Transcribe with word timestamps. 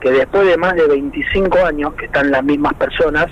que 0.00 0.10
después 0.10 0.46
de 0.46 0.56
más 0.56 0.74
de 0.74 0.86
25 0.86 1.58
años 1.64 1.94
que 1.94 2.06
están 2.06 2.30
las 2.30 2.44
mismas 2.44 2.74
personas, 2.74 3.26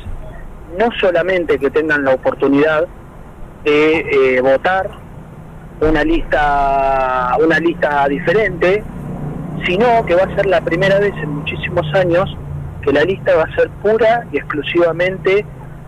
no 0.79 0.89
solamente 1.01 1.59
que 1.59 1.71
tengan 1.71 2.05
la 2.05 2.15
oportunidad 2.15 2.87
de 3.65 4.37
eh, 4.37 4.41
votar 4.41 4.91
una 5.81 6.03
lista 6.05 7.37
una 7.39 7.59
lista 7.59 8.09
diferente, 8.09 8.83
sino 9.67 10.05
que 10.07 10.15
va 10.15 10.25
a 10.25 10.35
ser 10.35 10.47
la 10.47 10.61
primera 10.61 10.99
vez 10.99 11.15
en 11.23 11.31
muchísimos 11.31 11.87
años 11.95 12.37
que 12.83 12.93
la 12.93 13.03
lista 13.03 13.35
va 13.35 13.45
a 13.45 13.55
ser 13.55 13.69
pura 13.83 14.27
y 14.33 14.39
exclusivamente 14.39 15.45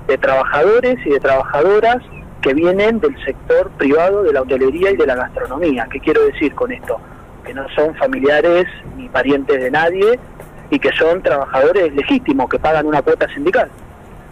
de 0.07 0.19
trabajadores 0.19 0.97
y 1.07 1.11
de 1.11 1.21
trabajadoras 1.21 1.99
que 2.43 2.55
vienen 2.55 3.01
del 3.01 3.17
sector 3.25 3.71
privado 3.79 4.23
de 4.23 4.33
la 4.33 4.43
hotelería 4.43 4.91
y 4.91 4.97
de 4.97 5.07
la 5.07 5.15
gastronomía. 5.15 5.87
¿Qué 5.91 6.01
quiero 6.01 6.25
decir 6.25 6.55
con 6.55 6.73
esto? 6.73 6.99
Que 7.45 7.55
no 7.55 7.67
son 7.75 7.95
familiares 7.97 8.67
ni 8.97 9.09
parientes 9.09 9.61
de 9.61 9.71
nadie 9.71 10.19
y 10.71 10.79
que 10.79 10.91
son 10.93 11.23
trabajadores 11.23 11.95
legítimos 11.95 12.49
que 12.49 12.59
pagan 12.59 12.87
una 12.87 13.03
cuota 13.03 13.27
sindical. 13.33 13.69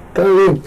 Está 0.09 0.25
bien. 0.25 0.63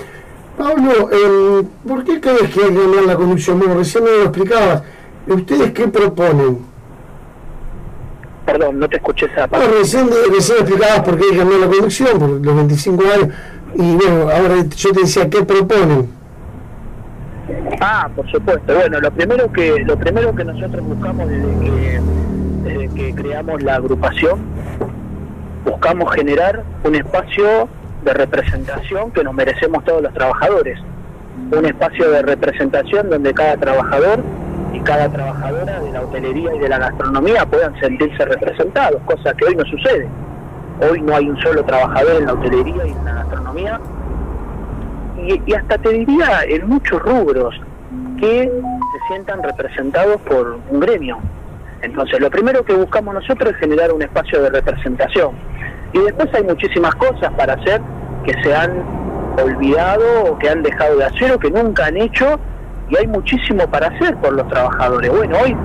Pablo, 0.57 1.09
eh, 1.11 1.63
¿por 1.87 2.03
qué 2.03 2.19
crees 2.19 2.53
que 2.53 2.63
hay 2.63 2.69
que 2.69 2.75
cambiar 2.75 3.03
la 3.05 3.15
conducción? 3.15 3.59
Bueno, 3.59 3.75
recién 3.75 4.03
me 4.03 4.09
lo 4.09 4.23
explicabas. 4.23 4.83
¿Ustedes 5.27 5.71
qué 5.71 5.87
proponen? 5.87 6.59
Perdón, 8.45 8.79
no 8.79 8.89
te 8.89 8.97
escuché 8.97 9.27
esa 9.27 9.47
parte. 9.47 9.67
No, 9.67 9.73
recién, 9.73 10.09
recién 10.33 10.57
explicabas 10.59 11.01
por 11.01 11.17
qué 11.17 11.23
hay 11.25 11.31
que 11.31 11.37
cambiar 11.37 11.59
la 11.61 11.67
conducción, 11.67 12.19
por 12.19 12.29
los 12.29 12.55
25 12.55 13.03
años. 13.03 13.27
Y 13.75 13.95
bueno, 13.95 14.21
ahora 14.29 14.65
yo 14.75 14.91
te 14.91 15.01
decía, 15.01 15.29
¿qué 15.29 15.43
proponen? 15.43 16.09
Ah, 17.79 18.09
por 18.15 18.29
supuesto. 18.29 18.73
Bueno, 18.73 18.99
lo 18.99 19.11
primero 19.11 19.51
que 19.51 19.79
lo 19.85 19.97
primero 19.97 20.35
que 20.35 20.43
nosotros 20.43 20.83
buscamos 20.83 21.29
desde 21.29 21.59
que, 21.59 22.01
desde 22.63 22.89
que 22.95 23.15
creamos 23.15 23.63
la 23.63 23.75
agrupación, 23.75 24.39
buscamos 25.69 26.13
generar 26.13 26.63
un 26.83 26.95
espacio 26.95 27.69
de 28.03 28.13
representación 28.13 29.11
que 29.11 29.23
nos 29.23 29.33
merecemos 29.33 29.83
todos 29.83 30.01
los 30.01 30.13
trabajadores. 30.13 30.79
Un 31.51 31.65
espacio 31.65 32.09
de 32.11 32.21
representación 32.21 33.09
donde 33.09 33.33
cada 33.33 33.55
trabajador 33.57 34.19
y 34.73 34.79
cada 34.81 35.09
trabajadora 35.09 35.79
de 35.79 35.91
la 35.91 36.01
hotelería 36.01 36.55
y 36.55 36.59
de 36.59 36.69
la 36.69 36.79
gastronomía 36.79 37.45
puedan 37.45 37.79
sentirse 37.79 38.25
representados, 38.25 39.01
cosa 39.05 39.33
que 39.33 39.45
hoy 39.45 39.55
no 39.55 39.65
sucede. 39.65 40.07
Hoy 40.89 41.01
no 41.01 41.15
hay 41.15 41.29
un 41.29 41.39
solo 41.41 41.63
trabajador 41.63 42.17
en 42.17 42.25
la 42.25 42.33
hotelería 42.33 42.85
y 42.85 42.91
en 42.91 43.05
la 43.05 43.13
gastronomía 43.13 43.79
y, 45.17 45.53
hasta 45.53 45.77
te 45.77 45.89
diría 45.89 46.41
en 46.47 46.67
muchos 46.67 47.01
rubros 47.01 47.55
que 48.19 48.43
se 48.43 49.07
sientan 49.07 49.43
representados 49.43 50.21
por 50.21 50.59
un 50.69 50.79
gremio. 50.79 51.19
Entonces, 51.81 52.19
lo 52.19 52.29
primero 52.29 52.63
que 52.63 52.73
buscamos 52.73 53.13
nosotros 53.13 53.53
es 53.53 53.57
generar 53.57 53.91
un 53.91 54.01
espacio 54.01 54.41
de 54.41 54.49
representación. 54.49 55.31
Y 55.93 55.99
después 55.99 56.29
hay 56.33 56.43
muchísimas 56.43 56.93
cosas 56.95 57.33
para 57.35 57.53
hacer 57.53 57.81
que 58.25 58.33
se 58.43 58.53
han 58.53 58.83
olvidado 59.43 60.31
o 60.31 60.37
que 60.37 60.49
han 60.49 60.61
dejado 60.63 60.97
de 60.97 61.05
hacer 61.05 61.31
o 61.31 61.39
que 61.39 61.49
nunca 61.49 61.87
han 61.87 61.97
hecho 61.97 62.39
y 62.89 62.97
hay 62.97 63.07
muchísimo 63.07 63.67
para 63.69 63.87
hacer 63.87 64.15
por 64.17 64.33
los 64.33 64.47
trabajadores. 64.49 65.11
Bueno, 65.11 65.37
hoy 65.43 65.55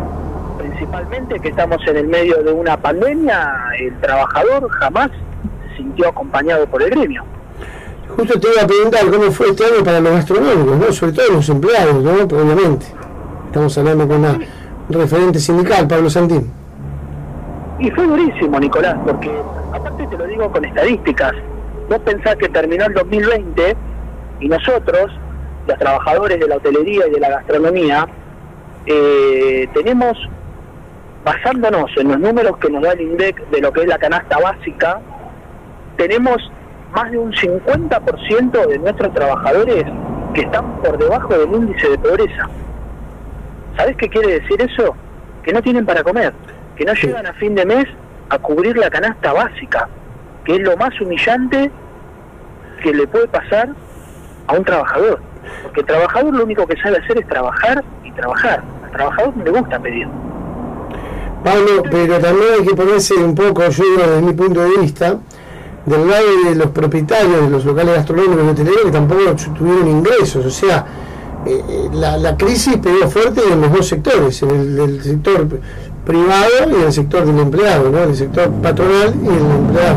principalmente 0.59 1.41
que 1.41 1.49
estamos 1.49 1.79
en 1.87 1.97
el 1.97 2.07
medio 2.07 2.43
de 2.43 2.53
una 2.53 2.77
pandemia, 2.77 3.53
el 3.79 3.99
trabajador 4.01 4.69
jamás 4.71 5.11
se 5.11 5.77
sintió 5.77 6.09
acompañado 6.09 6.67
por 6.67 6.83
el 6.83 6.91
gremio. 6.91 7.25
Justo 8.17 8.39
te 8.39 8.49
iba 8.53 8.63
a 8.63 8.67
preguntar 8.67 9.11
cómo 9.11 9.31
fue 9.33 9.49
este 9.49 9.65
año 9.65 9.85
para 9.85 10.01
los 10.01 10.13
gastronómicos, 10.13 10.77
¿no? 10.77 10.93
sobre 10.93 11.13
todo 11.13 11.33
los 11.33 11.49
empleados, 11.49 12.03
¿no? 12.03 12.13
obviamente. 12.13 12.87
Estamos 13.47 13.77
hablando 13.79 14.07
con 14.07 14.19
una 14.19 14.39
referente 14.89 15.39
sindical, 15.39 15.89
Pablo 15.89 16.11
Santín. 16.11 16.64
Y 17.79 17.91
fue 17.91 18.07
durísimo, 18.07 18.61
Nicolás, 18.61 18.97
porque 19.05 19.31
aparte 19.73 20.07
te 20.07 20.17
lo 20.17 20.27
digo 20.27 20.51
con 20.51 20.65
estadísticas. 20.65 21.33
Vos 21.89 21.99
pensás 22.01 22.37
que 22.37 22.49
terminó 22.49 22.87
el 22.87 22.95
2020 22.95 23.77
y 24.41 24.49
nosotros, 24.49 25.11
los 25.67 25.79
trabajadores 25.79 26.39
de 26.39 26.47
la 26.47 26.57
hotelería 26.57 27.07
y 27.09 27.11
de 27.11 27.21
la 27.21 27.31
gastronomía, 27.31 28.07
eh, 28.87 29.69
tenemos, 29.75 30.17
basándonos 31.25 31.91
en 31.97 32.09
los 32.09 32.21
números 32.21 32.57
que 32.59 32.71
nos 32.71 32.83
da 32.83 32.93
el 32.93 33.01
INDEC 33.01 33.49
de 33.51 33.61
lo 33.61 33.73
que 33.73 33.83
es 33.83 33.87
la 33.89 33.99
canasta 33.99 34.39
básica, 34.39 35.01
tenemos 35.97 36.37
más 36.93 37.11
de 37.11 37.19
un 37.19 37.33
50% 37.33 38.67
de 38.67 38.79
nuestros 38.79 39.13
trabajadores 39.15 39.85
que 40.33 40.43
están 40.43 40.77
por 40.81 40.97
debajo 40.97 41.35
del 41.35 41.53
índice 41.53 41.91
de 41.91 41.99
pobreza. 41.99 42.49
¿Sabes 43.77 43.97
qué 43.97 44.09
quiere 44.09 44.41
decir 44.41 44.63
eso? 44.63 44.95
Que 45.43 45.53
no 45.53 45.61
tienen 45.61 45.85
para 45.85 46.03
comer, 46.03 46.33
que 46.77 46.85
no 46.85 46.95
llegan 46.95 47.27
a 47.27 47.33
fin 47.35 47.55
de 47.55 47.65
mes 47.65 47.87
a 48.31 48.39
cubrir 48.39 48.77
la 48.77 48.91
canasta 48.91 49.33
básica, 49.33 49.89
que 50.45 50.57
es 50.57 50.61
lo 50.61 50.77
más 50.77 50.99
humillante 51.01 51.71
que 52.83 52.93
le 52.93 53.07
puede 53.07 53.29
pasar 53.29 53.71
a 54.47 54.55
un 54.55 54.65
trabajador. 54.65 55.21
Porque 55.63 55.81
el 55.81 55.87
trabajador 55.87 56.35
lo 56.35 56.45
único 56.45 56.67
que 56.67 56.77
sabe 56.81 56.99
hacer 56.99 57.19
es 57.19 57.27
trabajar 57.29 57.85
y 58.03 58.13
trabajar. 58.13 58.63
Al 58.85 58.91
trabajador 58.91 59.37
no 59.37 59.45
le 59.45 59.51
gusta 59.51 59.79
pedir. 59.79 60.09
Pablo, 61.45 61.83
pero 61.91 62.19
también 62.19 62.49
hay 62.59 62.67
que 62.67 62.75
ponerse 62.75 63.15
un 63.15 63.35
poco, 63.35 63.69
yo 63.69 63.85
desde 63.99 64.23
mi 64.23 64.33
punto 64.33 64.61
de 64.61 64.79
vista, 64.81 65.19
del 65.85 66.09
lado 66.09 66.25
de 66.47 66.55
los 66.55 66.69
propietarios 66.69 67.43
de 67.43 67.51
los 67.51 67.65
locales 67.67 67.97
gastronómicos 67.97 68.45
y 68.45 68.49
hoteleros 68.49 68.85
que 68.87 68.91
tampoco 68.91 69.21
tuvieron 69.55 69.89
ingresos. 69.89 70.47
O 70.47 70.51
sea, 70.51 70.87
eh, 71.45 71.63
eh, 71.69 71.89
la, 71.93 72.17
la, 72.17 72.37
crisis 72.39 72.79
pegó 72.79 73.07
fuerte 73.09 73.43
en 73.53 73.61
los 73.61 73.71
dos 73.71 73.87
sectores, 73.87 74.43
en 74.43 74.81
el, 74.81 75.03
sector 75.03 75.47
privado 76.05 76.71
y 76.71 76.75
en 76.75 76.81
el 76.83 76.93
sector 76.93 77.25
del 77.25 77.39
empleado, 77.39 77.91
¿no? 77.91 77.99
el 77.99 78.15
sector 78.15 78.51
patronal 78.63 79.15
y 79.23 79.29
el 79.29 79.51
empleado. 79.51 79.97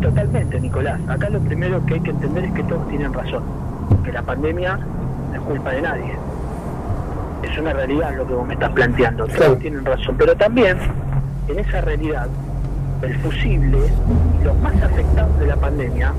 totalmente, 0.00 0.60
Nicolás. 0.60 1.00
Acá 1.08 1.30
lo 1.30 1.40
primero 1.40 1.84
que 1.86 1.94
hay 1.94 2.00
que 2.00 2.10
entender 2.10 2.44
es 2.44 2.52
que 2.52 2.62
todos 2.64 2.88
tienen 2.88 3.12
razón, 3.12 3.42
que 4.04 4.12
la 4.12 4.22
pandemia 4.22 4.78
no 5.30 5.34
es 5.34 5.40
culpa 5.40 5.70
de 5.70 5.82
nadie. 5.82 6.12
Es 7.42 7.58
una 7.58 7.72
realidad 7.72 8.14
lo 8.16 8.26
que 8.26 8.34
vos 8.34 8.46
me 8.46 8.54
estás 8.54 8.70
planteando, 8.70 9.26
todos 9.26 9.58
tienen 9.58 9.84
razón, 9.84 10.14
pero 10.18 10.36
también 10.36 10.78
en 11.48 11.58
esa 11.58 11.80
realidad 11.80 12.28
el 13.02 13.18
fusible 13.18 13.78
y 14.40 14.44
los 14.44 14.56
más 14.58 14.80
afectados 14.80 15.38
de 15.40 15.46
la 15.46 15.56
pandemia 15.56 16.12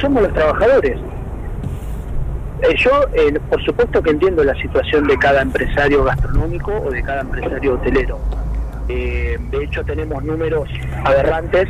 somos 0.00 0.22
los 0.22 0.32
trabajadores. 0.32 0.98
Eh, 2.66 2.76
yo, 2.78 2.90
por 3.50 3.62
supuesto 3.62 4.02
que 4.02 4.10
entiendo 4.10 4.42
la 4.42 4.54
situación 4.54 5.06
de 5.06 5.18
cada 5.18 5.42
empresario 5.42 6.02
gastronómico 6.02 6.72
o 6.72 6.90
de 6.90 7.02
cada 7.02 7.20
empresario 7.20 7.74
hotelero. 7.74 8.18
Eh, 8.88 9.38
de 9.50 9.64
hecho, 9.64 9.84
tenemos 9.84 10.24
números 10.24 10.68
aberrantes, 11.04 11.68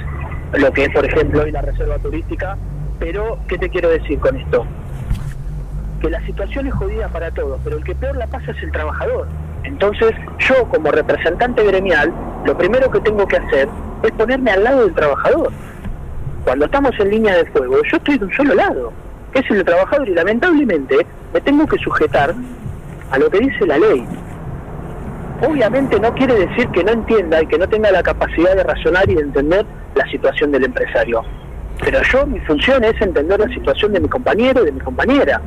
lo 0.53 0.72
que 0.72 0.84
es, 0.84 0.91
por 0.91 1.04
ejemplo, 1.04 1.43
hoy 1.43 1.50
la 1.50 1.62
reserva 1.62 1.99
turística, 1.99 2.56
pero 3.00 3.38
¿qué 3.49 3.59
te 3.59 3.71
quiero 3.71 3.88
decir 3.88 4.21
con 4.21 4.37
esto? 4.37 4.66
Que 6.00 6.10
la 6.10 6.25
situación 6.27 6.69
es 6.69 6.75
jodida 6.75 7.09
para 7.09 7.33
todos, 7.33 7.60
pero 7.65 7.78
el 7.78 7.84
que 7.84 7.97
peor 7.97 8.16
la 8.16 8.28
pasa 8.28 8.53
es 8.53 8.62
el 8.62 8.71
trabajador. 8.71 9.27
Entonces, 9.65 10.12
yo 10.38 10.69
como 10.69 10.93
representante 10.93 11.65
gremial, 11.65 12.12
lo 12.44 12.56
primero 12.56 12.88
que 12.91 13.00
tengo 13.00 13.27
que 13.27 13.38
hacer 13.38 13.69
es 14.04 14.12
ponerme 14.12 14.53
al 14.53 14.62
lado 14.62 14.84
del 14.84 14.94
trabajador. 14.94 15.50
Cuando 16.44 16.66
estamos 16.66 16.93
en 17.00 17.10
línea 17.10 17.34
de 17.34 17.47
fuego, 17.47 17.78
yo 17.91 17.97
estoy 17.97 18.19
de 18.19 18.27
un 18.27 18.33
solo 18.33 18.54
lado, 18.54 18.93
que 19.34 19.41
es 19.41 19.50
el 19.50 19.65
trabajador, 19.65 20.09
y 20.09 20.15
lamentablemente 20.15 21.05
me 21.33 21.41
tengo 21.41 21.67
que 21.67 21.77
sujetar 21.78 22.34
a 23.11 23.19
lo 23.19 23.28
que 23.28 23.41
dice 23.41 23.67
la 23.67 23.78
ley. 23.78 24.06
Obviamente 25.47 25.99
no 25.99 26.15
quiere 26.15 26.47
decir 26.47 26.69
que 26.69 26.84
no 26.84 26.93
entienda 26.93 27.43
y 27.43 27.47
que 27.47 27.59
no 27.59 27.69
tenga 27.69 27.91
la 27.91 28.03
capacidad 28.03 28.55
de 28.55 28.62
razonar 28.62 29.11
y 29.11 29.17
de 29.17 29.22
entender 29.22 29.67
la 29.97 30.06
situación 30.06 30.53
del 30.53 30.65
empresario. 30.65 31.22
Pero 31.81 32.00
yo, 32.03 32.27
mi 32.27 32.39
función 32.41 32.84
es 32.84 32.99
entender 33.03 33.41
la 33.41 33.49
situación 33.49 33.93
de 33.93 34.00
mi 34.00 34.09
compañero 34.09 34.62
y 34.62 34.67
de 34.67 34.72
mi 34.72 34.81
compañera, 34.81 35.43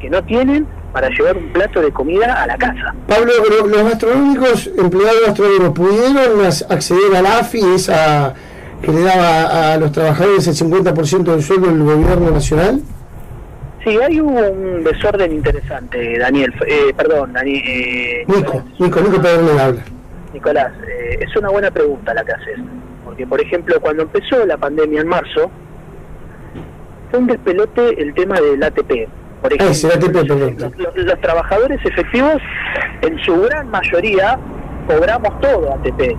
que 0.00 0.08
no 0.08 0.24
tienen 0.24 0.66
para 0.92 1.10
llevar 1.10 1.36
un 1.36 1.52
plato 1.52 1.82
de 1.82 1.92
comida 1.92 2.42
a 2.42 2.46
la 2.46 2.56
casa. 2.56 2.94
Pablo, 3.06 3.32
los 3.66 3.84
gastronómicos, 3.84 4.70
empleados 4.78 5.20
gastronómicos, 5.26 5.70
¿pudieron 5.70 6.46
acceder 6.46 7.16
a 7.16 7.22
la 7.22 7.38
AFI, 7.40 7.60
esa 7.74 8.34
que 8.80 8.92
le 8.92 9.02
daba 9.02 9.74
a 9.74 9.76
los 9.76 9.92
trabajadores 9.92 10.46
el 10.48 10.54
50% 10.54 11.24
del 11.24 11.42
sueldo 11.42 11.66
del 11.66 11.82
gobierno 11.82 12.30
nacional? 12.30 12.80
Sí, 13.86 13.96
hay 13.96 14.18
un 14.18 14.82
desorden 14.82 15.30
interesante, 15.30 16.18
Daniel. 16.18 16.52
Eh, 16.66 16.92
perdón, 16.96 17.32
Daniel. 17.32 17.62
Eh, 17.64 18.24
Nico, 18.26 18.64
Nico, 18.80 19.00
Nico 19.00 19.22
Pedro 19.22 19.60
habla. 19.60 19.82
Nicolás, 20.34 20.72
eh, 20.88 21.20
es 21.20 21.36
una 21.36 21.50
buena 21.50 21.70
pregunta 21.70 22.12
la 22.12 22.24
que 22.24 22.32
haces. 22.32 22.58
Porque, 23.04 23.26
por 23.28 23.40
ejemplo, 23.40 23.80
cuando 23.80 24.02
empezó 24.02 24.44
la 24.44 24.56
pandemia 24.56 25.02
en 25.02 25.08
marzo, 25.08 25.50
fue 27.10 27.20
un 27.20 27.28
despelote 27.28 28.02
el 28.02 28.12
tema 28.14 28.40
del 28.40 28.60
ATP 28.60 29.08
por 29.40 29.52
ah, 29.52 29.66
ejemplo, 29.70 30.92
los, 30.96 31.20
trabajadores 31.20 31.78
efectivos, 31.84 32.36
en 33.02 33.18
su 33.20 33.40
gran 33.42 33.68
mayoría, 33.70 34.38
cobramos 34.88 35.40
todo 35.40 35.72
ATP. 35.74 36.16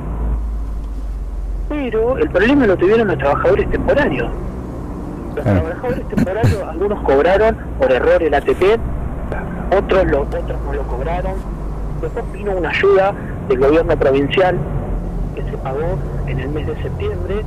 Pero 1.67 2.17
el 2.17 2.29
problema 2.29 2.67
lo 2.67 2.77
tuvieron 2.77 3.07
los 3.07 3.17
trabajadores 3.17 3.69
temporarios. 3.69 4.29
Los 5.37 5.45
ah. 5.45 5.53
trabajadores 5.53 6.07
temporarios, 6.09 6.63
algunos 6.63 7.03
cobraron 7.03 7.55
por 7.77 7.91
error 7.91 8.23
el 8.23 8.33
ATP, 8.33 8.79
otros, 9.77 10.05
otros 10.11 10.61
no 10.65 10.73
lo 10.73 10.83
cobraron. 10.87 11.33
Después 12.01 12.25
vino 12.33 12.53
una 12.53 12.69
ayuda 12.69 13.13
del 13.47 13.59
gobierno 13.59 13.95
provincial 13.97 14.57
que 15.35 15.43
se 15.43 15.57
pagó 15.57 15.99
en 16.25 16.39
el 16.39 16.49
mes 16.49 16.65
de 16.65 16.81
septiembre, 16.81 17.45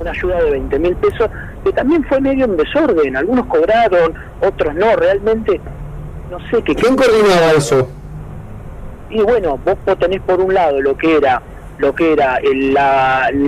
una 0.00 0.10
ayuda 0.12 0.42
de 0.42 0.50
20 0.50 0.78
mil 0.78 0.96
pesos, 0.96 1.28
que 1.62 1.72
también 1.72 2.04
fue 2.04 2.22
medio 2.22 2.46
en 2.46 2.56
desorden, 2.56 3.14
algunos 3.14 3.44
cobraron, 3.46 4.14
otros 4.40 4.74
no, 4.74 4.96
realmente, 4.96 5.60
no 6.30 6.38
sé 6.50 6.62
qué... 6.62 6.74
¿Quién 6.74 6.96
coordinaba 6.96 7.50
eso? 7.54 7.86
Y 9.10 9.20
bueno, 9.20 9.58
vos, 9.62 9.76
tenés 9.98 10.22
por 10.22 10.40
un 10.40 10.54
lado 10.54 10.80
lo 10.80 10.96
que 10.96 11.18
era 11.18 11.42
lo 11.76 11.94
que 11.94 12.12
era 12.12 12.36
el, 12.36 12.76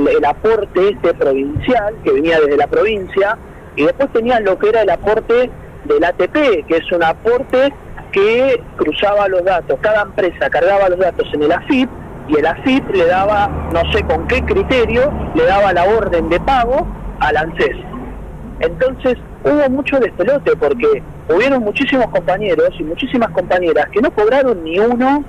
el 0.08 0.24
aporte 0.24 0.88
este 0.88 1.12
provincial, 1.12 1.94
que 2.02 2.12
venía 2.12 2.40
desde 2.40 2.56
la 2.56 2.66
provincia, 2.66 3.36
y 3.76 3.84
después 3.84 4.12
tenías 4.12 4.40
lo 4.42 4.58
que 4.58 4.68
era 4.68 4.82
el 4.82 4.90
aporte 4.90 5.50
del 5.84 6.04
ATP, 6.04 6.66
que 6.66 6.76
es 6.76 6.92
un 6.92 7.02
aporte 7.02 7.72
que 8.12 8.62
cruzaba 8.76 9.28
los 9.28 9.44
datos. 9.44 9.78
Cada 9.80 10.02
empresa 10.02 10.50
cargaba 10.50 10.88
los 10.88 10.98
datos 10.98 11.26
en 11.32 11.42
el 11.42 11.52
AFIP 11.52 11.88
y 12.28 12.38
el 12.38 12.46
AFIP 12.46 12.94
le 12.94 13.06
daba, 13.06 13.48
no 13.72 13.90
sé 13.92 14.02
con 14.04 14.26
qué 14.28 14.42
criterio, 14.44 15.12
le 15.34 15.44
daba 15.44 15.72
la 15.72 15.84
orden 15.84 16.28
de 16.28 16.38
pago 16.40 16.86
al 17.20 17.36
ANSES. 17.36 17.76
Entonces 18.60 19.16
hubo 19.44 19.68
mucho 19.70 19.98
despelote 19.98 20.54
porque 20.56 21.02
hubieron 21.28 21.64
muchísimos 21.64 22.06
compañeros 22.08 22.70
y 22.78 22.84
muchísimas 22.84 23.30
compañeras 23.30 23.86
que 23.90 24.00
no 24.00 24.10
cobraron 24.12 24.62
ni 24.62 24.78
uno, 24.78 25.24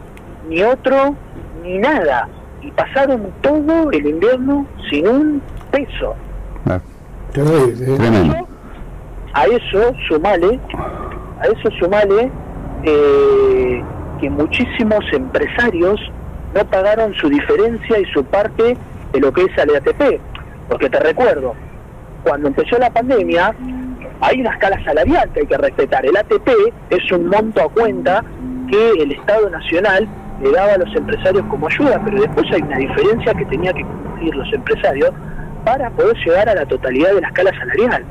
ni 0.47 0.61
otro, 0.61 1.15
ni 1.63 1.79
nada. 1.79 2.27
Y 2.61 2.69
pasaron 2.71 3.33
todo 3.41 3.91
el 3.91 4.05
invierno 4.05 4.67
sin 4.89 5.07
un 5.07 5.41
peso. 5.71 6.15
A 9.33 9.45
eso 9.45 9.93
sumale, 10.07 10.59
a 11.39 11.45
eso 11.47 11.71
sumale 11.79 12.31
eh, 12.83 13.83
que 14.21 14.29
muchísimos 14.29 15.03
empresarios 15.11 15.99
no 16.53 16.63
pagaron 16.65 17.13
su 17.15 17.29
diferencia 17.29 17.99
y 17.99 18.05
su 18.13 18.23
parte 18.25 18.77
de 19.11 19.19
lo 19.19 19.31
que 19.33 19.41
es 19.41 19.57
el 19.57 19.75
ATP. 19.75 20.19
Porque 20.69 20.89
te 20.89 20.99
recuerdo, 20.99 21.55
cuando 22.23 22.49
empezó 22.49 22.77
la 22.77 22.91
pandemia, 22.91 23.55
hay 24.21 24.41
una 24.41 24.51
escala 24.51 24.83
salarial 24.83 25.29
que 25.33 25.41
hay 25.41 25.47
que 25.47 25.57
respetar. 25.57 26.05
El 26.05 26.15
ATP 26.15 26.49
es 26.91 27.11
un 27.11 27.27
monto 27.27 27.61
a 27.61 27.69
cuenta 27.69 28.23
que 28.69 28.91
el 29.01 29.11
Estado 29.11 29.49
Nacional 29.49 30.07
le 30.41 30.51
daba 30.51 30.73
a 30.73 30.77
los 30.77 30.95
empresarios 30.95 31.43
como 31.49 31.67
ayuda, 31.67 31.99
pero 32.05 32.21
después 32.21 32.45
hay 32.51 32.61
una 32.61 32.77
diferencia 32.77 33.33
que 33.33 33.45
tenía 33.45 33.73
que 33.73 33.83
cumplir 33.83 34.35
los 34.35 34.53
empresarios 34.53 35.11
para 35.63 35.89
poder 35.91 36.17
llegar 36.17 36.49
a 36.49 36.55
la 36.55 36.65
totalidad 36.65 37.13
de 37.13 37.21
la 37.21 37.27
escala 37.27 37.51
salarial. 37.57 38.03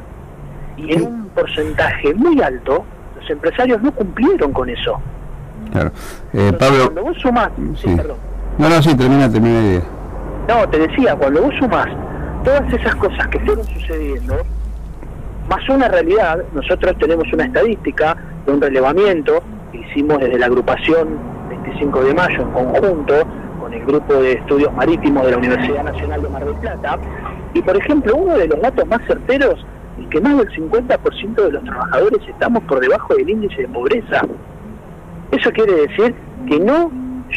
Y 0.77 0.93
en 0.93 1.03
un 1.03 1.29
porcentaje 1.29 2.15
muy 2.15 2.41
alto, 2.41 2.85
los 3.21 3.31
empresarios 3.31 3.83
no 3.83 3.93
cumplieron 3.93 4.53
con 4.53 4.69
eso. 4.69 5.01
Claro. 5.71 5.91
Eh, 6.33 6.53
Pablo. 6.59 6.85
Cuando 6.85 7.03
vos 7.05 7.19
sumás. 7.19 7.51
Sí, 7.77 7.95
perdón. 7.97 8.17
No, 8.59 8.69
no, 8.69 8.83
sí, 8.83 8.95
termina, 8.95 9.31
termina 9.31 9.83
No, 10.49 10.69
te 10.69 10.79
decía, 10.79 11.17
cuando 11.17 11.43
vos 11.43 11.55
sumás 11.59 11.89
todas 12.45 12.73
esas 12.73 12.95
cosas 12.97 13.27
que 13.29 13.39
fueron 13.41 13.65
sucediendo, 13.65 14.37
más 15.49 15.69
una 15.69 15.89
realidad, 15.89 16.43
nosotros 16.53 16.97
tenemos 16.99 17.31
una 17.33 17.45
estadística 17.45 18.17
de 18.47 18.53
un 18.53 18.61
relevamiento 18.61 19.43
que 19.71 19.79
hicimos 19.79 20.19
desde 20.19 20.39
la 20.39 20.47
agrupación 20.47 21.19
25 21.49 22.05
de 22.05 22.15
mayo 22.15 22.43
en 22.43 22.51
conjunto 22.51 23.15
con 23.61 23.73
el 23.73 23.85
grupo 23.85 24.15
de 24.15 24.33
estudios 24.33 24.73
marítimos 24.75 25.25
de 25.25 25.31
la 25.33 25.39
Universidad 25.39 25.85
Nacional 25.85 26.23
de 26.23 26.29
Mar 26.29 26.45
del 26.45 26.55
Plata, 26.57 26.99
y 27.55 27.63
por 27.63 27.77
ejemplo, 27.77 28.17
uno 28.17 28.37
de 28.37 28.49
los 28.49 28.61
datos 28.61 28.87
más 28.87 29.01
certeros 29.07 29.65
es 30.01 30.09
que 30.09 30.21
más 30.21 30.37
del 30.39 30.49
50% 30.51 31.35
de 31.35 31.53
los 31.53 31.65
trabajadores 31.65 32.21
estamos 32.29 32.63
por 32.65 32.81
debajo 32.81 33.15
del 33.15 33.29
índice 33.29 33.63
de 33.63 33.69
pobreza. 33.69 34.23
Eso 35.31 35.51
quiere 35.51 35.87
decir 35.87 36.15
que 36.49 36.59
no 36.59 36.91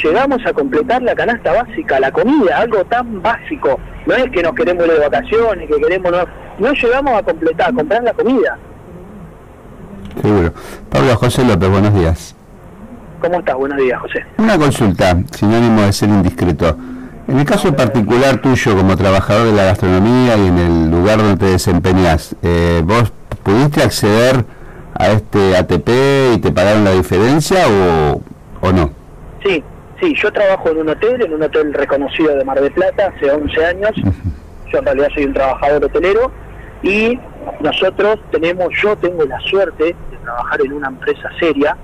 llegamos 0.04 0.46
a 0.46 0.54
completar 0.54 1.02
la 1.02 1.16
canasta 1.16 1.52
básica, 1.54 2.00
la 2.00 2.12
comida, 2.12 2.58
algo 2.58 2.84
tan 2.86 3.22
básico. 3.22 3.80
No 4.06 4.14
es 4.16 4.30
que 4.32 4.42
nos 4.42 4.54
queremos 4.54 4.86
ir 4.86 4.94
de 4.94 5.00
vacaciones, 5.00 5.70
que 5.70 5.82
queremos 5.82 6.12
no, 6.12 6.26
no 6.60 6.74
llegamos 6.74 7.14
a 7.14 7.24
completar, 7.24 7.70
a 7.70 7.74
comprar 7.74 8.04
la 8.04 8.14
comida. 8.14 8.58
Seguro. 10.22 10.54
Pablo 10.90 11.16
José 11.18 11.46
López, 11.46 11.70
buenos 11.70 11.94
días. 11.94 12.36
¿Cómo 13.22 13.40
estás? 13.40 13.56
Buenos 13.56 13.78
días, 13.80 14.00
José. 14.02 14.26
Una 14.38 14.58
consulta, 14.58 15.18
sinónimo 15.32 15.82
de 15.82 15.94
ser 15.94 16.10
indiscreto. 16.10 16.78
En 17.28 17.40
el 17.40 17.46
caso 17.46 17.76
particular 17.76 18.38
tuyo 18.38 18.76
como 18.78 18.96
trabajador 18.96 19.48
de 19.48 19.54
la 19.54 19.66
gastronomía 19.66 20.38
y 20.38 20.48
en 20.48 20.58
el 20.60 20.92
lugar 20.92 21.18
donde 21.18 21.38
te 21.38 21.52
desempeñas, 21.52 22.36
eh, 22.44 22.84
¿vos 22.86 23.12
pudiste 23.42 23.82
acceder 23.82 24.46
a 24.94 25.08
este 25.08 25.58
ATP 25.58 25.90
y 26.36 26.38
te 26.40 26.52
pagaron 26.52 26.84
la 26.84 26.92
diferencia 26.92 27.66
o, 27.68 28.22
o 28.62 28.72
no? 28.72 28.92
Sí, 29.44 29.64
sí, 30.00 30.14
yo 30.22 30.32
trabajo 30.32 30.70
en 30.70 30.78
un 30.78 30.90
hotel, 30.90 31.24
en 31.24 31.34
un 31.34 31.42
hotel 31.42 31.74
reconocido 31.74 32.36
de 32.36 32.46
Mar 32.46 32.62
del 32.62 32.72
Plata 32.72 33.12
hace 33.16 33.32
11 33.32 33.66
años. 33.66 33.92
Yo 34.72 34.80
en 34.80 34.86
realidad 34.86 35.08
soy 35.16 35.26
un 35.26 35.34
trabajador 35.34 35.86
hotelero 35.86 36.32
y 36.84 37.20
nosotros 37.60 38.20
tenemos, 38.32 38.68
yo 38.84 38.96
tengo 38.98 39.26
la 39.26 39.40
suerte 39.40 39.84
de 39.84 40.18
trabajar 40.24 40.62
en 40.62 40.74
una 40.74 40.90
empresa 40.90 41.30
seria 41.40 41.76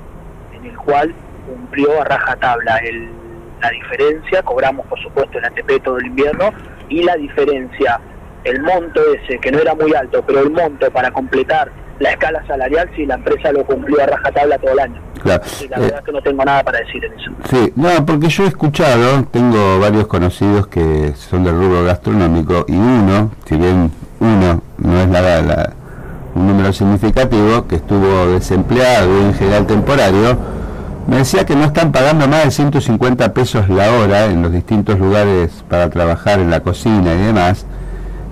en 0.53 0.65
el 0.65 0.77
cual 0.77 1.15
cumplió 1.47 1.99
a 1.99 2.05
raja 2.05 2.35
tabla 2.35 2.77
el 2.77 3.20
la 3.61 3.69
diferencia, 3.69 4.41
cobramos 4.43 4.85
por 4.87 4.99
supuesto 5.01 5.37
el 5.37 5.45
ATP 5.45 5.83
todo 5.83 5.97
el 5.97 6.07
invierno 6.07 6.51
y 6.89 7.03
la 7.03 7.15
diferencia, 7.15 7.99
el 8.43 8.61
monto 8.61 9.01
ese, 9.13 9.39
que 9.39 9.51
no 9.51 9.59
era 9.59 9.75
muy 9.75 9.93
alto, 9.93 10.23
pero 10.25 10.41
el 10.41 10.51
monto 10.51 10.89
para 10.91 11.11
completar 11.11 11.71
la 11.99 12.11
escala 12.11 12.45
salarial, 12.47 12.89
si 12.95 13.05
la 13.05 13.15
empresa 13.15 13.51
lo 13.51 13.63
cumplió 13.63 14.01
a 14.01 14.07
rajatabla 14.07 14.57
todo 14.57 14.71
el 14.73 14.79
año. 14.79 15.01
Claro. 15.21 15.43
la 15.69 15.79
verdad 15.79 15.99
es 15.99 16.05
que 16.05 16.11
no 16.11 16.21
tengo 16.23 16.43
nada 16.43 16.63
para 16.63 16.79
decir 16.79 17.05
en 17.05 17.13
eso. 17.13 17.31
Sí, 17.47 17.71
no, 17.75 18.03
porque 18.07 18.27
yo 18.27 18.43
he 18.43 18.47
escuchado, 18.47 19.23
tengo 19.25 19.79
varios 19.79 20.07
conocidos 20.07 20.65
que 20.65 21.13
son 21.13 21.43
del 21.43 21.53
rubro 21.53 21.83
gastronómico 21.83 22.65
y 22.67 22.75
uno, 22.75 23.31
si 23.45 23.55
bien 23.55 23.91
uno 24.19 24.63
no 24.79 24.99
es 24.99 25.09
la, 25.09 25.41
la 25.41 25.73
un 26.33 26.47
número 26.47 26.73
significativo, 26.73 27.67
que 27.67 27.75
estuvo 27.75 28.27
desempleado 28.31 29.19
y 29.19 29.25
en 29.25 29.33
general 29.33 29.67
temporario, 29.67 30.37
me 31.07 31.17
decía 31.17 31.45
que 31.45 31.55
no 31.55 31.65
están 31.65 31.91
pagando 31.91 32.27
más 32.27 32.45
de 32.45 32.51
150 32.51 33.33
pesos 33.33 33.69
la 33.69 33.91
hora 33.91 34.25
en 34.25 34.41
los 34.41 34.51
distintos 34.51 34.99
lugares 34.99 35.63
para 35.67 35.89
trabajar 35.89 36.39
en 36.39 36.49
la 36.49 36.61
cocina 36.61 37.13
y 37.13 37.17
demás. 37.17 37.65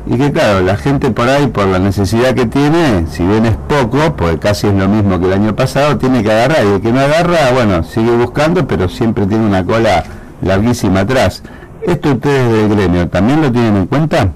Y 0.06 0.18
que 0.18 0.32
claro, 0.32 0.62
la 0.62 0.76
gente 0.76 1.12
por 1.12 1.28
ahí, 1.28 1.48
por 1.48 1.68
la 1.68 1.78
necesidad 1.78 2.34
que 2.34 2.46
tiene, 2.46 3.06
si 3.08 3.26
bien 3.26 3.46
es 3.46 3.56
poco, 3.56 4.16
porque 4.16 4.40
casi 4.40 4.68
es 4.68 4.74
lo 4.74 4.88
mismo 4.88 5.20
que 5.20 5.26
el 5.28 5.34
año 5.34 5.56
pasado, 5.56 5.98
tiene 5.98 6.24
que 6.24 6.32
agarrar. 6.32 6.66
Y 6.66 6.76
el 6.76 6.82
que 6.82 6.92
no 6.92 7.00
agarra, 7.00 7.52
bueno, 7.54 7.84
sigue 7.84 8.12
buscando, 8.12 8.68
pero 8.68 8.90
siempre 8.90 9.26
tiene 9.26 9.46
una 9.46 9.64
cola 9.64 10.04
larguísima 10.42 11.02
atrás. 11.02 11.44
¿Esto 11.82 12.14
ustedes 12.14 12.52
del 12.52 12.70
gremio 12.70 13.08
también 13.08 13.42
lo 13.42 13.52
tienen 13.52 13.76
en 13.76 13.86
cuenta? 13.86 14.32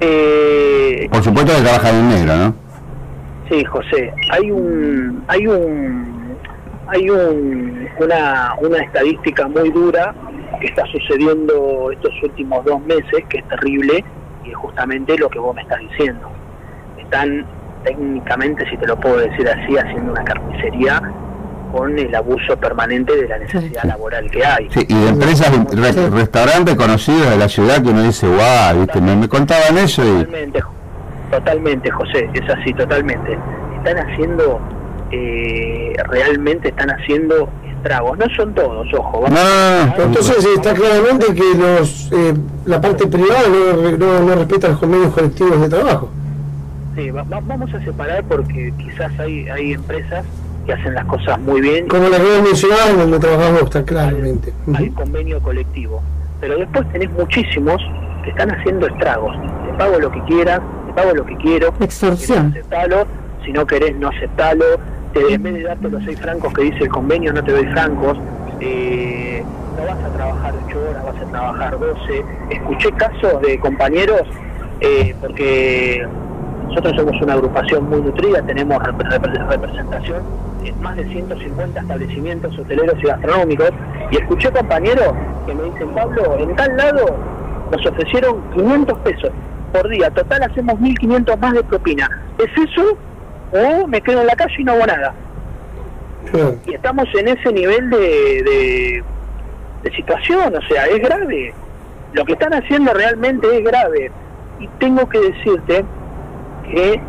Eh, 0.00 1.08
por 1.10 1.22
supuesto 1.22 1.54
que 1.54 1.62
trabajan 1.62 1.94
en 1.94 2.08
negro, 2.08 2.36
¿no? 2.36 2.54
Sí, 3.48 3.64
José. 3.64 4.12
Hay 4.32 4.50
un, 4.50 5.24
hay 5.28 5.46
un 5.46 6.17
hay 6.88 7.10
una, 7.10 8.54
una 8.60 8.78
estadística 8.78 9.46
muy 9.46 9.70
dura 9.70 10.14
que 10.60 10.66
está 10.68 10.84
sucediendo 10.86 11.90
estos 11.92 12.12
últimos 12.22 12.64
dos 12.64 12.80
meses, 12.82 13.24
que 13.28 13.38
es 13.38 13.48
terrible, 13.48 14.04
y 14.44 14.50
es 14.50 14.56
justamente 14.56 15.16
lo 15.18 15.28
que 15.28 15.38
vos 15.38 15.54
me 15.54 15.62
estás 15.62 15.80
diciendo. 15.80 16.30
Están 16.98 17.46
técnicamente, 17.84 18.68
si 18.70 18.76
te 18.78 18.86
lo 18.86 18.98
puedo 18.98 19.18
decir 19.18 19.48
así, 19.48 19.76
haciendo 19.76 20.12
una 20.12 20.24
carnicería 20.24 21.00
con 21.72 21.98
el 21.98 22.14
abuso 22.14 22.56
permanente 22.56 23.14
de 23.14 23.28
la 23.28 23.38
necesidad 23.38 23.84
laboral 23.84 24.30
que 24.30 24.44
hay. 24.44 24.68
Sí, 24.70 24.86
y 24.88 24.94
de 24.94 25.08
empresas, 25.10 25.52
restaurantes 26.10 26.74
conocidos 26.74 27.28
de 27.28 27.36
la 27.36 27.48
ciudad 27.48 27.82
que 27.82 27.90
uno 27.90 28.02
dice, 28.02 28.26
wow, 28.26 28.80
¿viste? 28.80 29.00
Me, 29.02 29.14
me, 29.14 29.28
contaban 29.28 29.76
eso 29.76 30.02
y... 30.02 30.24
Totalmente, 30.24 30.60
totalmente, 31.30 31.90
José, 31.90 32.30
es 32.32 32.50
así, 32.50 32.72
totalmente. 32.72 33.38
Están 33.76 33.98
haciendo 33.98 34.58
eh, 35.10 35.94
realmente 36.08 36.68
están 36.68 36.90
haciendo 36.90 37.48
estragos. 37.78 38.18
No 38.18 38.26
son 38.36 38.54
todos, 38.54 38.86
ojo. 38.94 39.24
no, 39.28 40.04
entonces 40.04 40.44
está 40.44 40.74
claramente 40.74 41.34
que 41.34 41.54
los 41.56 42.10
eh, 42.12 42.34
la 42.66 42.80
parte 42.80 43.06
privada 43.06 43.42
no, 43.98 44.20
no, 44.20 44.34
respeta 44.34 44.68
los 44.68 44.78
convenios 44.78 45.14
colectivos 45.14 45.60
de 45.60 45.68
trabajo. 45.68 46.10
Sí, 46.96 47.10
vamos 47.10 47.72
a 47.72 47.84
separar 47.84 48.24
porque 48.24 48.72
quizás 48.76 49.12
hay, 49.20 49.48
hay 49.48 49.72
empresas 49.72 50.24
que 50.66 50.72
hacen 50.72 50.94
las 50.94 51.04
cosas 51.06 51.40
muy 51.40 51.60
bien. 51.60 51.88
Como 51.88 52.08
la 52.08 52.18
que 52.18 52.42
mencionado 52.42 52.96
donde 52.96 53.18
trabajamos, 53.18 53.62
está 53.62 53.84
claramente. 53.84 54.52
Hay, 54.74 54.90
convenio 54.90 55.40
colectivo. 55.40 56.02
Pero 56.40 56.58
después 56.58 56.90
tenés 56.92 57.10
muchísimos 57.12 57.80
que 58.24 58.30
están 58.30 58.50
haciendo 58.50 58.86
estragos. 58.86 59.34
Te 59.66 59.72
pago 59.78 59.98
lo 59.98 60.10
que 60.10 60.22
quieras, 60.24 60.60
te 60.88 60.92
pago 60.92 61.14
lo 61.14 61.24
que 61.24 61.36
quiero. 61.36 61.72
Extorsión. 61.80 62.54
Si 63.44 63.52
no 63.52 63.66
querés, 63.66 63.96
no 63.96 64.08
aceptalo 64.08 64.64
en 65.30 65.42
vez 65.42 65.54
de 65.54 65.62
darte 65.62 65.88
los 65.88 66.04
seis 66.04 66.20
francos 66.20 66.52
que 66.54 66.62
dice 66.62 66.84
el 66.84 66.88
convenio, 66.88 67.32
no 67.32 67.42
te 67.42 67.52
doy 67.52 67.66
francos, 67.66 68.18
eh, 68.60 69.42
no 69.76 69.86
vas 69.86 70.04
a 70.04 70.08
trabajar 70.16 70.54
ocho 70.66 70.78
horas, 70.90 71.04
vas 71.04 71.22
a 71.22 71.30
trabajar 71.30 71.78
12. 71.78 72.24
Escuché 72.50 72.92
casos 72.92 73.40
de 73.42 73.58
compañeros, 73.58 74.22
eh, 74.80 75.14
porque 75.20 76.06
nosotros 76.68 76.94
somos 76.96 77.22
una 77.22 77.34
agrupación 77.34 77.88
muy 77.88 78.00
nutrida, 78.00 78.42
tenemos 78.42 78.82
representación 78.82 80.22
en 80.64 80.80
más 80.82 80.96
de 80.96 81.04
150 81.04 81.80
establecimientos 81.80 82.58
hoteleros 82.58 82.94
y 83.02 83.06
gastronómicos 83.06 83.70
y 84.10 84.16
escuché 84.16 84.50
compañeros 84.50 85.12
que 85.46 85.54
me 85.54 85.64
dicen, 85.64 85.88
Pablo, 85.90 86.36
en 86.38 86.54
tal 86.56 86.76
lado 86.76 87.16
nos 87.70 87.86
ofrecieron 87.86 88.42
500 88.54 88.98
pesos 88.98 89.30
por 89.72 89.88
día, 89.88 90.10
total 90.10 90.42
hacemos 90.42 90.74
1.500 90.76 91.38
más 91.38 91.52
de 91.52 91.62
propina. 91.64 92.08
¿Es 92.38 92.70
eso 92.70 92.96
o 93.52 93.86
me 93.86 94.00
quedo 94.00 94.20
en 94.20 94.26
la 94.26 94.36
calle 94.36 94.54
y 94.58 94.64
no 94.64 94.72
hago 94.72 94.86
nada? 94.86 95.14
Y 96.66 96.74
estamos 96.74 97.06
en 97.14 97.28
ese 97.28 97.52
nivel 97.52 97.88
de, 97.90 99.02
de 99.82 99.90
situación, 99.92 100.54
o 100.54 100.62
sea, 100.62 100.86
es 100.86 101.00
grave. 101.00 101.54
Lo 102.12 102.24
que 102.24 102.32
están 102.32 102.52
haciendo 102.52 102.92
realmente 102.92 103.46
es 103.56 103.64
grave. 103.64 104.10
Y 104.60 104.66
tengo 104.78 105.08
que 105.08 105.20
decirte 105.20 105.84
que 106.70 107.00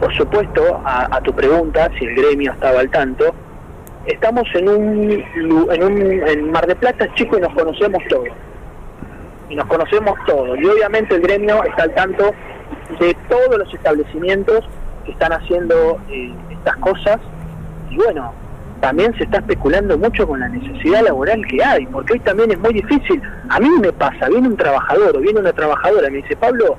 por 0.00 0.14
supuesto, 0.16 0.80
a, 0.84 1.20
tu 1.22 1.32
pregunta, 1.32 1.90
si 1.98 2.04
el 2.04 2.14
gremio 2.14 2.52
estaba 2.52 2.80
al 2.80 2.90
tanto, 2.90 3.34
estamos 4.06 4.44
en 4.54 4.68
un, 4.68 5.24
en 5.72 5.82
un 5.82 6.00
en 6.00 6.52
Mar 6.52 6.66
de 6.66 6.76
Plata 6.76 7.12
chico 7.14 7.36
y 7.36 7.40
nos 7.40 7.52
conocemos 7.52 8.00
todos. 8.08 8.28
Y 9.48 9.56
nos 9.56 9.66
conocemos 9.66 10.14
todos. 10.26 10.56
Y 10.58 10.66
obviamente 10.66 11.16
el 11.16 11.22
gremio 11.22 11.64
está 11.64 11.84
al 11.84 11.94
tanto 11.94 12.32
de 13.00 13.16
todos 13.28 13.58
los 13.58 13.74
establecimientos 13.74 14.64
están 15.12 15.32
haciendo 15.32 15.98
eh, 16.10 16.32
estas 16.50 16.76
cosas. 16.76 17.18
Y 17.90 17.96
bueno, 17.96 18.32
también 18.80 19.16
se 19.16 19.24
está 19.24 19.38
especulando 19.38 19.98
mucho 19.98 20.26
con 20.26 20.40
la 20.40 20.48
necesidad 20.48 21.02
laboral 21.02 21.44
que 21.46 21.62
hay, 21.62 21.86
porque 21.86 22.14
hoy 22.14 22.20
también 22.20 22.50
es 22.52 22.58
muy 22.58 22.72
difícil. 22.72 23.20
A 23.48 23.58
mí 23.58 23.68
me 23.80 23.92
pasa, 23.92 24.28
viene 24.28 24.48
un 24.48 24.56
trabajador 24.56 25.16
o 25.16 25.20
viene 25.20 25.40
una 25.40 25.52
trabajadora 25.52 26.08
y 26.08 26.10
me 26.12 26.16
dice, 26.18 26.36
Pablo, 26.36 26.76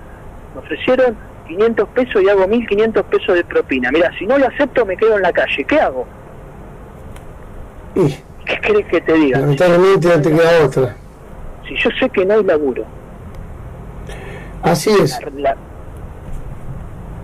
me 0.54 0.62
ofrecieron 0.62 1.18
500 1.48 1.90
pesos 1.90 2.22
y 2.22 2.30
hago 2.30 2.48
1500 2.48 3.06
pesos 3.06 3.36
de 3.36 3.44
propina. 3.44 3.92
Mira, 3.92 4.12
si 4.18 4.26
no 4.26 4.38
lo 4.38 4.48
acepto 4.48 4.86
me 4.86 4.96
quedo 4.96 5.18
en 5.18 5.24
la 5.24 5.34
calle. 5.34 5.64
¿Qué 5.66 5.80
hago? 5.80 6.06
¿Qué 7.96 8.60
crees 8.62 8.88
que 8.88 9.02
te 9.02 9.14
diga? 9.14 9.40
Lamentablemente 9.40 10.08
no 10.08 10.22
te 10.22 10.30
queda 10.30 10.66
otra. 10.66 10.96
Si 11.68 11.76
yo 11.76 11.90
sé 12.00 12.10
que 12.10 12.26
no 12.26 12.36
hay 12.36 12.44
laburo. 12.44 12.86
Así 14.62 14.90
es. 15.02 15.20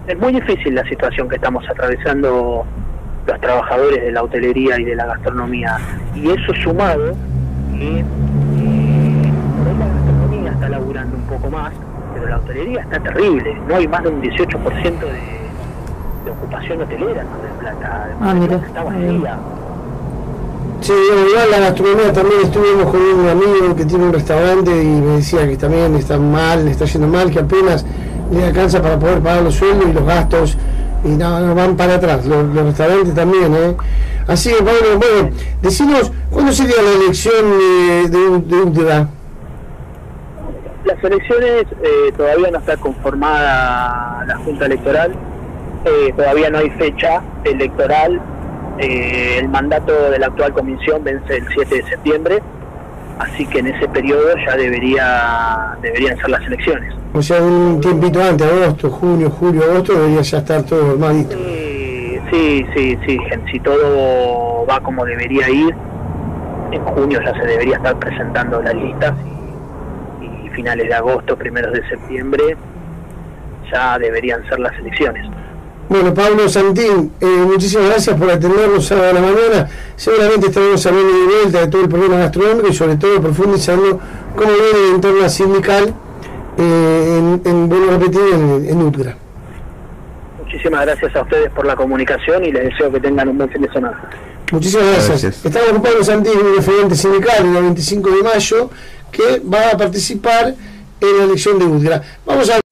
Es 0.07 0.19
muy 0.19 0.33
difícil 0.33 0.75
la 0.75 0.83
situación 0.87 1.27
que 1.27 1.35
estamos 1.35 1.67
atravesando 1.69 2.65
los 3.25 3.41
trabajadores 3.41 4.03
de 4.03 4.11
la 4.11 4.23
hotelería 4.23 4.79
y 4.79 4.85
de 4.85 4.95
la 4.95 5.05
gastronomía. 5.07 5.77
Y 6.13 6.29
eso 6.29 6.53
sumado 6.63 7.15
que 7.77 7.99
eh, 7.99 8.03
la 9.79 9.87
gastronomía 9.87 10.51
está 10.51 10.69
laburando 10.69 11.15
un 11.17 11.23
poco 11.23 11.49
más, 11.49 11.73
la 12.27 12.37
hotelería 12.37 12.81
está 12.81 12.99
terrible, 12.99 13.55
no 13.67 13.75
hay 13.75 13.87
más 13.87 14.03
de 14.03 14.09
un 14.09 14.21
18% 14.21 14.99
de, 14.99 16.25
de 16.25 16.31
ocupación 16.31 16.81
hotelera 16.81 17.21
en 17.21 17.27
Mar 17.27 17.39
Plata, 17.59 18.09
ah, 18.21 18.33
mira. 18.33 18.55
está 18.57 18.83
vacía. 18.83 19.37
Sí, 20.81 20.93
igual 20.93 21.51
la 21.51 21.59
gastronomía 21.59 22.13
también 22.13 22.41
estuvimos 22.43 22.85
con 22.91 23.01
un 23.01 23.27
amigo 23.27 23.75
que 23.75 23.85
tiene 23.85 24.05
un 24.05 24.13
restaurante 24.13 24.83
y 24.83 24.85
me 24.85 25.15
decía 25.17 25.47
que 25.47 25.57
también 25.57 25.95
está 25.95 26.17
mal, 26.17 26.65
le 26.65 26.71
está 26.71 26.85
yendo 26.85 27.07
mal, 27.07 27.31
que 27.31 27.39
apenas 27.39 27.85
le 28.31 28.45
alcanza 28.45 28.81
para 28.81 28.97
poder 28.97 29.19
pagar 29.19 29.43
los 29.43 29.55
sueldos 29.55 29.87
y 29.89 29.93
los 29.93 30.05
gastos 30.05 30.57
y 31.03 31.09
no, 31.09 31.53
van 31.53 31.75
para 31.77 31.95
atrás, 31.95 32.25
los, 32.25 32.53
restaurantes 32.53 33.13
también, 33.13 33.53
¿eh? 33.53 33.75
Así 34.27 34.49
que, 34.49 34.57
Pablo, 34.57 34.97
bueno, 34.97 35.29
decimos, 35.61 36.11
¿cuándo 36.31 36.51
sería 36.51 36.81
la 36.81 37.03
elección 37.03 37.45
de, 37.59 38.09
de, 38.09 38.83
de, 38.83 39.07
las 40.85 41.03
elecciones 41.03 41.65
eh, 41.83 42.11
todavía 42.15 42.51
no 42.51 42.59
está 42.59 42.77
conformada 42.77 44.23
la 44.25 44.37
Junta 44.37 44.67
Electoral, 44.67 45.13
eh, 45.83 46.13
todavía 46.15 46.49
no 46.51 46.59
hay 46.59 46.69
fecha 46.71 47.21
electoral, 47.43 48.21
eh, 48.77 49.37
el 49.39 49.49
mandato 49.49 50.11
de 50.11 50.19
la 50.19 50.27
actual 50.27 50.53
comisión 50.53 51.03
vence 51.03 51.37
el 51.37 51.47
7 51.53 51.75
de 51.75 51.83
septiembre, 51.89 52.39
así 53.17 53.47
que 53.47 53.59
en 53.59 53.67
ese 53.67 53.87
periodo 53.87 54.35
ya 54.45 54.55
debería 54.57 55.77
deberían 55.81 56.17
ser 56.17 56.29
las 56.29 56.45
elecciones. 56.45 56.93
O 57.15 57.21
sea, 57.21 57.41
un 57.41 57.79
tiempito 57.79 58.21
antes, 58.21 58.45
agosto, 58.45 58.89
junio, 58.89 59.29
julio, 59.29 59.63
agosto, 59.63 59.93
debería 59.93 60.21
ya 60.21 60.37
estar 60.39 60.63
todo 60.63 60.91
armadito. 60.91 61.37
sí, 62.29 62.65
sí, 62.75 62.97
sí, 63.07 63.17
si 63.49 63.59
todo 63.61 64.65
va 64.69 64.81
como 64.81 65.05
debería 65.05 65.49
ir, 65.49 65.73
en 66.73 66.83
junio 66.83 67.21
ya 67.23 67.33
se 67.39 67.47
debería 67.47 67.77
estar 67.77 67.97
presentando 67.99 68.61
las 68.61 68.75
listas 68.75 69.13
finales 70.53 70.89
de 70.89 70.93
agosto, 70.93 71.37
primeros 71.37 71.71
de 71.71 71.87
septiembre, 71.87 72.57
ya 73.71 73.97
deberían 73.97 74.45
ser 74.49 74.59
las 74.59 74.77
elecciones. 74.79 75.25
Bueno, 75.87 76.13
Pablo 76.13 76.49
Santín, 76.49 77.13
eh, 77.21 77.25
muchísimas 77.25 77.87
gracias 77.91 78.19
por 78.19 78.29
atendernos 78.29 78.91
a 78.91 79.13
la 79.13 79.21
mañana. 79.21 79.69
Seguramente 79.95 80.47
estaremos 80.47 80.85
hablando 80.85 81.13
de 81.13 81.25
vuelta 81.25 81.59
de 81.61 81.67
todo 81.67 81.81
el 81.81 81.89
problema 81.89 82.17
gastronómico 82.17 82.67
y 82.67 82.73
sobre 82.73 82.97
todo 82.97 83.21
profundizando 83.21 84.01
cómo 84.35 84.51
viene 84.51 84.89
el 84.89 84.95
entorno 84.95 85.29
sindical 85.29 85.93
eh, 86.57 87.17
en, 87.17 87.41
en, 87.45 87.89
repetir, 87.89 88.21
en, 88.33 88.69
en 88.69 88.81
UTGRA. 88.81 89.17
Muchísimas 90.43 90.85
gracias 90.85 91.15
a 91.15 91.21
ustedes 91.21 91.51
por 91.51 91.65
la 91.65 91.75
comunicación 91.75 92.45
y 92.45 92.51
les 92.51 92.65
deseo 92.69 92.91
que 92.91 92.99
tengan 92.99 93.29
un 93.29 93.37
buen 93.37 93.49
fin 93.49 93.61
de 93.61 93.71
semana. 93.71 93.99
Muchísimas 94.51 95.07
gracias. 95.07 95.45
Estamos 95.45 95.69
con 95.71 95.81
Pablo 95.81 96.03
Santín, 96.03 96.33
un 96.37 96.55
referente 96.55 96.95
sindical, 96.95 97.45
el 97.45 97.63
25 97.63 98.09
de 98.11 98.23
mayo 98.23 98.69
que 99.11 99.41
va 99.41 99.71
a 99.71 99.77
participar 99.77 100.53
en 101.01 101.17
la 101.17 101.23
elección 101.23 101.59
de 101.59 101.65
UDGRA. 101.65 102.01
Vamos 102.25 102.49
a 102.49 102.64